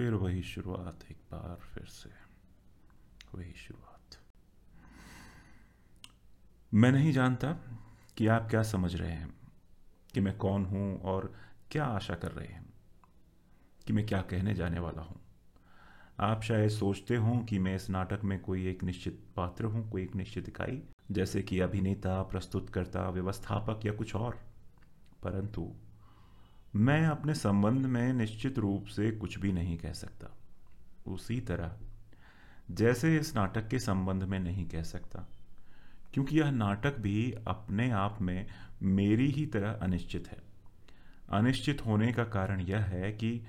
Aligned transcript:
फिर 0.00 0.14
वही 0.14 0.42
शुरुआत 0.42 0.98
एक 1.10 1.16
बार 1.32 1.56
फिर 1.56 1.84
से। 1.84 2.10
वही 3.34 3.52
शुरुआत। 3.52 4.16
मैं 6.74 6.92
नहीं 6.92 7.12
जानता 7.12 7.52
कि 8.16 8.26
आप 8.26 8.50
क्या 8.50 8.62
समझ 8.62 8.96
रहे 8.96 9.10
हैं, 9.10 9.34
कि 10.14 10.20
मैं 10.20 10.36
कौन 10.36 10.64
हूँ 10.64 11.02
और 11.02 11.34
क्या 11.70 11.84
आशा 11.84 12.14
कर 12.14 12.32
रहे 12.32 12.48
हैं, 12.48 12.72
कि 13.86 13.92
मैं 13.92 14.06
क्या 14.06 14.22
कहने 14.22 14.54
जाने 14.54 14.78
वाला 14.78 15.02
हूँ। 15.02 15.20
आप 16.20 16.42
शायद 16.42 16.70
सोचते 16.70 17.16
हों 17.16 17.44
कि 17.44 17.58
मैं 17.58 17.76
इस 17.76 17.90
नाटक 17.90 18.20
में 18.24 18.40
कोई 18.40 18.66
एक 18.66 18.84
निश्चित 18.84 19.24
पात्र 19.36 19.64
हूँ, 19.64 19.90
कोई 19.90 20.02
एक 20.02 20.16
निश्चित 20.16 20.48
इकाई, 20.48 20.82
जैसे 21.10 21.42
कि 21.42 21.60
अभिनेता, 21.60 22.22
प्रस्तुतकर्ता, 22.22 23.10
व्यवस्थापक 23.10 23.86
या 23.86 23.92
कुछ 23.92 24.14
और। 24.14 24.40
परंतु 25.22 25.72
मैं 26.76 27.06
अपने 27.06 27.34
संबंध 27.34 27.86
में 27.86 28.12
निश्चित 28.12 28.58
रूप 28.58 28.86
से 28.86 29.10
कुछ 29.10 29.38
भी 29.38 29.52
नहीं 29.52 29.78
कह 29.78 29.92
सकता। 29.92 30.38
उसी 31.06 31.40
तरह, 31.40 31.76
जैसे 32.70 33.16
इस 33.16 33.34
नाटक 33.34 33.68
के 33.68 33.78
संबंध 33.78 34.22
में 34.22 34.38
नहीं 34.38 34.68
कह 34.68 34.82
सकता, 34.82 35.28
क्योंकि 36.14 36.40
यह 36.40 36.50
नाटक 36.50 36.98
भी 36.98 37.34
अपने 37.48 37.90
आप 37.90 38.18
में 38.22 38.46
मेरी 38.82 39.30
ही 39.30 39.46
तरह 39.46 39.72
अनिश्चित 39.72 40.28
है। 40.28 40.42
अनिश्चित 41.30 41.86
होने 41.86 42.12
का 42.12 42.24
कारण 42.24 42.60
यह 42.60 42.78
है 42.78 43.12
कि 43.12 43.46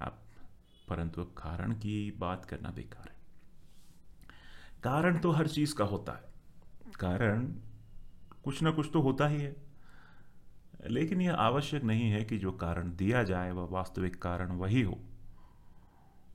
आप, 0.00 0.22
परंतु 0.88 1.24
कारण 1.24 1.72
की 1.72 2.10
बात 2.10 2.44
करना 2.44 2.70
बेकार 2.70 3.08
है। 3.08 3.18
कारण 4.82 5.18
तो 5.18 5.30
हर 5.30 5.46
चीज़ 5.46 5.74
का 5.74 5.84
होता 5.84 6.12
है। 6.12 6.32
कारण 7.00 7.46
कुछ 8.44 8.62
ना 8.62 8.70
कुछ 8.70 8.90
तो 8.92 9.00
होता 9.00 9.26
ही 9.26 9.40
है। 9.40 9.71
लेकिन 10.86 11.20
यह 11.20 11.34
आवश्यक 11.34 11.84
नहीं 11.84 12.10
है 12.10 12.24
कि 12.24 12.38
जो 12.38 12.52
कारण 12.52 12.96
दिया 12.96 13.22
जाए, 13.22 13.50
वह 13.50 13.68
वास्तविक 13.70 14.22
कारण 14.22 14.52
वही 14.52 14.82
हो। 14.82 14.98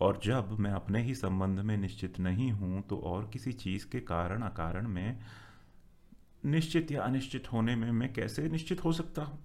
और 0.00 0.20
जब 0.24 0.50
मैं 0.58 0.70
अपने 0.70 1.02
ही 1.02 1.14
संबंध 1.14 1.58
में 1.58 1.76
निश्चित 1.76 2.18
नहीं 2.18 2.50
हूँ 2.52 2.82
तो 2.82 2.96
और 2.96 3.30
किसी 3.32 3.52
चीज़ 3.52 3.86
के 3.86 4.00
कारण, 4.00 4.42
अकारण 4.42 4.88
में 4.88 5.18
निश्चित 6.46 6.92
या 6.92 7.02
अनिश्चित 7.02 7.52
होने 7.52 7.76
में 7.76 7.90
मैं 7.92 8.12
कैसे 8.12 8.48
निश्चित 8.48 8.84
हो 8.84 8.92
सकता 8.92 9.22
हूँ? 9.22 9.38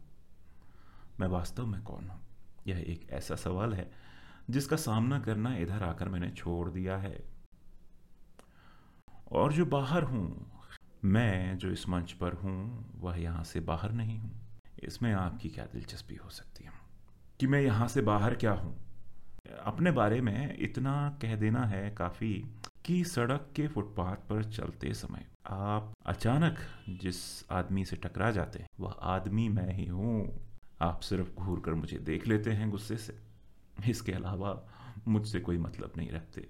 मैं 1.19 1.27
वास्तव 1.27 1.65
में 1.65 1.81
कौन 1.83 2.07
हूँ? 2.09 2.19
यह 2.67 2.77
एक 2.77 3.09
ऐसा 3.09 3.35
सवाल 3.35 3.73
है, 3.73 3.91
जिसका 4.49 4.75
सामना 4.75 5.19
करना 5.19 5.57
इधर 5.57 5.83
आकर 5.83 6.09
मैंने 6.09 6.29
छोड़ 6.29 6.69
दिया 6.69 6.97
है। 6.97 7.23
और 9.31 9.53
जो 9.53 9.65
बाहर 9.65 10.03
हूँ, 10.03 10.51
मैं 11.05 11.57
जो 11.57 11.69
इस 11.69 11.89
मंच 11.89 12.11
पर 12.11 12.33
हूँ, 12.33 12.91
वह 12.99 13.15
यहाँ 13.17 13.43
से 13.43 13.59
बाहर 13.59 13.91
नहीं 13.91 14.19
हूँ। 14.19 14.44
इसमें 14.83 15.13
आपकी 15.13 15.49
क्या 15.49 15.65
दिलचस्पी 15.65 16.15
हो 16.15 16.29
सकती 16.29 16.63
है? 16.63 16.71
कि 17.39 17.47
मैं 17.47 17.61
यहाँ 17.61 17.87
से 17.87 18.01
बाहर 18.01 18.35
क्या 18.35 18.51
हूँ? 18.51 18.77
अपने 19.63 19.91
बारे 19.91 20.21
में 20.21 20.57
इतना 20.59 21.19
कह 21.21 21.35
देना 21.35 21.65
है 21.65 21.89
काफ़ी 21.89 22.45
कि 22.85 23.03
सड़क 23.03 23.49
के 23.55 23.67
फुटपाथ 23.67 24.15
पर 24.15 24.43
चलते 24.43 24.93
समय 24.93 25.25
आप 25.47 25.93
अचानक 26.05 26.57
जिस 26.89 27.51
आदमी 27.51 27.85
से 27.85 27.95
टकरा 27.95 28.31
जाते 28.31 28.59
हैं, 28.59 28.67
वह 28.79 28.91
आदमी 28.91 29.49
मैं 29.49 29.73
ही 29.73 29.85
हूँ। 29.85 30.41
आप 30.81 30.99
सिर्फ़ 30.99 31.35
घूर 31.35 31.59
कर 31.59 31.73
मुझे 31.73 31.97
देख 31.97 32.27
लेते 32.27 32.51
हैं 32.51 32.69
गुस्से 32.69 32.97
से। 32.97 33.19
इसके 33.89 34.11
अलावा 34.11 34.67
मुझसे 35.07 35.39
कोई 35.39 35.57
मतलब 35.57 35.91
नहीं 35.97 36.11
रखते। 36.11 36.47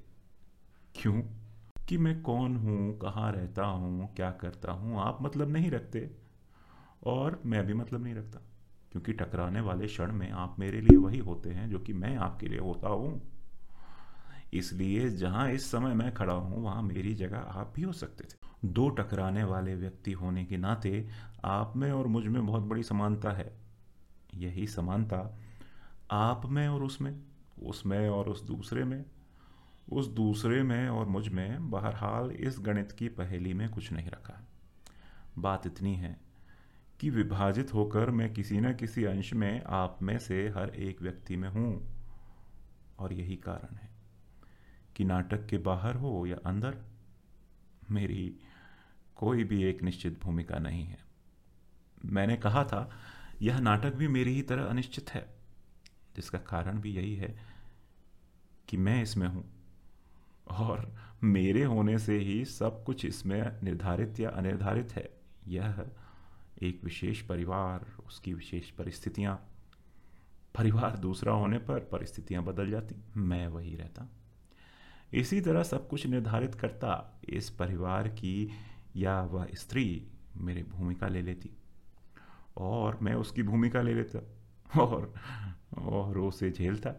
क्यों? 0.96 1.22
कि 1.88 1.98
मैं 1.98 2.22
कौन 2.22 2.56
हूँ, 2.56 3.00
कहाँ 3.00 3.32
रहता 3.32 3.66
हूँ, 3.66 4.16
क्या 4.16 4.32
करता 4.32 4.72
हूँ, 4.72 5.00
आप 5.00 5.22
मतलब 5.22 5.50
नहीं 5.50 5.72
रखते। 5.72 6.25
और 7.06 7.42
मैं 7.46 7.66
भी 7.66 7.74
मतलब 7.74 8.04
नहीं 8.04 8.16
रखता, 8.16 8.40
क्योंकि 8.92 9.14
टकराने 9.14 9.62
वाले 9.62 9.88
क्षण 9.88 10.12
में 10.12 10.30
आप 10.32 10.56
मेरे 10.60 10.82
लिए 10.82 10.98
वही 10.98 11.20
होते 11.20 11.50
हैं 11.50 11.70
जो 11.70 11.80
कि 11.80 11.94
मैं 11.94 12.16
आपके 12.18 12.48
लिए 12.48 12.60
होता 12.60 12.90
हूँ। 12.90 13.22
इसलिए 14.54 15.10
जहाँ 15.10 15.50
इस 15.52 15.70
समय 15.72 15.94
मैं 15.94 16.14
खड़ा 16.14 16.34
हूँ, 16.34 16.64
वहाँ 16.64 16.82
मेरी 16.84 17.14
जगह 17.14 17.38
आप 17.38 17.74
भी 17.76 17.82
हो 17.82 17.92
सकते 17.94 18.24
थे। 18.24 18.38
दो 18.66 18.90
टकराने 18.90 19.44
वाले 19.44 19.76
व्यक्ति 19.76 20.12
होने 20.12 20.46
के 20.46 20.58
नाते 20.58 21.08
आप 21.44 21.74
में 21.76 21.92
और 21.92 22.08
मुझमें 22.08 22.46
बहुत 22.46 22.64
बड़ी 22.64 22.84
समानता 22.84 23.32
है। 23.32 23.52
यही 24.36 24.68
समानता 24.68 25.18
आप 26.12 26.46
में 26.46 26.68
और 26.68 26.84
उसमें 26.84 27.16
उसमें 27.64 28.10
और 28.10 28.30
उस 28.30 28.42
दूसरे 28.44 28.84
में, 28.84 29.06
उस 29.92 30.08
दूसरे 30.08 30.64
में 30.64 30.90
और 30.90 31.06
मुझमें 31.06 31.70
बहरहाल 31.72 32.32
इस 32.32 32.58
गणित 32.60 32.92
की 32.92 33.08
पहेली 33.10 33.54
में 33.54 33.70
कुछ 33.70 33.92
नहीं 33.92 34.10
रखा। 34.10 34.40
बात 35.38 35.68
इतनी 35.68 35.96
है 35.96 36.25
कि 37.00 37.10
विभाजित 37.10 37.74
होकर 37.74 38.10
मैं 38.10 38.34
किसी 38.34 38.60
न 38.60 38.74
किसी 38.74 39.04
अंश 39.04 39.34
में 39.34 39.64
आप 39.64 40.00
में 40.02 40.20
से 40.20 40.50
हर 40.50 40.70
एक 40.70 41.02
व्यक्ति 41.02 41.36
में 41.36 41.50
हूँ। 41.50 41.96
और 43.00 43.14
यही 43.14 43.36
कारण 43.36 43.76
है 43.76 43.90
कि 44.96 45.04
नाटक 45.04 45.46
के 45.46 45.58
बाहर 45.58 45.96
हो 45.96 46.26
या 46.26 46.38
अंदर, 46.46 46.78
मेरी 47.92 48.36
कोई 49.16 49.44
भी 49.44 49.64
एक 49.64 49.84
निश्चित 49.84 50.24
भूमिका 50.24 50.60
नहीं 50.60 50.86
है। 50.86 50.98
मैंने 52.06 52.38
कहा 52.38 52.64
था, 52.64 52.92
यह 53.42 53.60
नाटक 53.60 53.94
भी 53.94 54.08
मेरी 54.08 54.34
ही 54.34 54.42
तरह 54.42 54.64
अनिश्चित 54.64 55.10
है, 55.10 55.36
जिसका 56.16 56.38
कारण 56.38 56.80
भी 56.80 56.92
यही 56.92 57.16
है 57.16 57.40
कि 58.68 58.78
मैं 58.78 59.04
इसमें 59.04 59.28
हूँ। 59.28 59.52
और 60.48 60.96
मेरे 61.24 61.64
होने 61.64 62.00
से 62.00 62.18
ही 62.18 62.46
सब 62.46 62.84
कुछ 62.84 63.06
इसमें 63.06 63.62
निर्धारित 63.64 64.20
या 64.20 64.30
अनिर्धारित 64.30 64.92
है। 64.92 65.10
यह 65.48 65.86
एक 66.64 66.84
विशेष 66.84 67.22
परिवार, 67.22 67.86
उसकी 68.08 68.34
विशेष 68.34 68.70
परिस्थितियाँ। 68.70 69.36
परिवार 70.58 70.98
दूसरा 70.98 71.34
होने 71.34 71.58
पर 71.58 71.80
परिस्थितियाँ 71.80 72.44
बदल 72.44 72.70
जाती, 72.70 72.96
मैं 73.18 73.48
वही 73.48 73.76
रहता। 73.76 74.10
इसी 75.14 75.42
तरह 75.42 75.64
सब 75.64 75.88
कुछ 75.88 76.06
निर्धारित 76.08 76.56
करता, 76.56 77.22
इस 77.30 77.50
परिवार 77.50 78.08
की 78.08 78.50
या 78.96 79.22
वह 79.22 79.48
स्त्री 79.54 80.08
मेरी 80.38 80.64
भूमिका 80.64 81.08
ले 81.08 81.22
लेती, 81.22 81.50
और 82.58 83.00
मैं 83.02 83.14
उसकी 83.14 83.44
भूमिका 83.44 83.82
ले 83.82 83.94
लेता, 83.94 84.20
और 84.82 85.14
और 85.78 86.18
उसे 86.18 86.52
झेलता। 86.52 86.92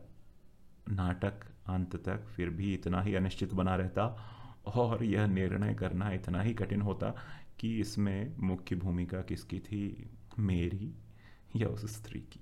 नाटक 0.90 1.44
अंत 1.66 1.96
तक 1.96 2.24
फिर 2.24 2.50
भी 2.50 2.74
इतना 2.74 3.02
ही 3.02 3.14
अनिश्चित 3.14 3.54
बना 3.54 3.76
रहता 3.76 4.32
और 4.66 5.04
यह 5.04 5.26
निर्णय 5.26 5.74
करना 5.74 6.12
इतना 6.12 6.40
ही 6.40 6.54
कठिन 6.54 6.80
होता 6.80 7.10
कि 7.58 7.80
इसमें 7.80 8.36
मुख्य 8.38 8.76
भूमिका 8.76 9.20
किसकी 9.20 9.60
थी? 9.60 10.10
मेरी 10.38 10.94
या 11.56 11.68
उस 11.68 11.96
स्त्री 11.96 12.20
की? 12.20 12.40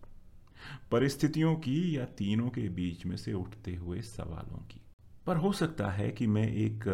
परिस्थितियों 0.91 1.57
की 1.57 1.99
या 1.99 2.05
तीनों 2.05 2.49
के 2.49 2.69
बीच 2.69 3.07
में 3.07 3.17
से 3.17 3.33
उठते 3.33 3.75
हुए 3.75 4.01
सवालों 4.01 4.59
की। 4.59 4.81
पर 5.27 5.37
हो 5.37 5.53
सकता 5.53 5.91
है 5.91 6.11
कि 6.11 6.27
मैं 6.27 6.49
एक 6.49 6.89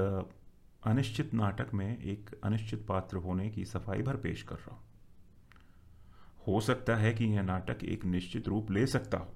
अनिश्चित 0.87 1.35
नाटक 1.35 1.75
में 1.75 2.03
एक 2.03 2.31
अनिश्चित 2.45 2.87
पात्र 2.87 3.17
होने 3.17 3.51
की 3.51 3.65
सफ़ाई 3.65 4.03
भर 4.03 4.17
पेश 4.17 4.43
कर 4.43 4.55
रहा 4.55 4.75
हूँ। 4.75 4.83
हो 6.47 6.61
सकता 6.61 6.97
है 6.97 7.13
कि 7.13 7.25
यह 7.25 7.43
नाटक 7.43 7.85
एक 7.85 8.05
निश्चित 8.05 8.49
रूप 8.49 8.71
ले 8.71 8.87
सकता 8.87 9.19
हो। 9.19 9.35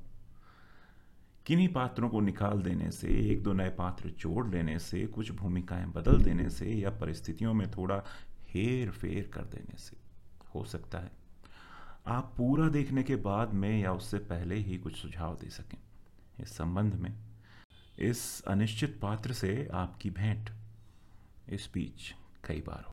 किन्हीं 1.47 1.69
पात्रों 1.69 2.09
को 2.09 2.21
निकाल 2.21 2.62
देने 2.62 2.91
से, 2.91 3.09
एक 3.32 3.43
दो 3.43 3.53
नए 3.53 3.71
पात्र 3.71 4.09
जोड़ 4.09 4.49
लेने 4.49 4.78
से, 4.78 5.06
कुछ 5.06 5.32
भूमिकाएँ 5.32 5.87
बदल 5.87 6.22
देने 6.22 6.50
से 6.50 6.72
या 6.72 6.91
परिस्थितियों 6.91 7.55
में 7.55 7.71
थोड़ा 7.71 8.03
हेर 8.49 8.91
फेर 8.91 9.31
कर 9.34 9.43
देने 9.43 9.78
से, 9.78 9.97
हो 10.55 10.65
सकता 10.65 10.99
है। 10.99 11.10
आप 12.06 12.34
पूरा 12.37 12.69
देखने 12.69 13.03
के 13.03 13.16
बाद 13.16 13.53
में 13.53 13.82
या 13.82 13.93
उससे 13.93 14.19
पहले 14.19 14.55
ही 14.55 14.78
कुछ 14.78 14.97
सुझाव 14.97 15.34
दे 15.34 15.50
सकें। 15.50 15.78
इस 16.41 16.56
संबंध 16.56 16.94
में, 16.94 17.15
इस 17.99 18.43
अनिश्चित 18.43 18.99
पात्र 19.03 19.32
से 19.32 19.69
आपकी 19.75 20.11
भेंट, 20.11 20.50
इस 21.49 21.71
बीच 21.75 22.15
कई 22.44 22.61
बार 22.61 22.82